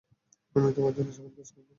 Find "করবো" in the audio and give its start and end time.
1.49-1.69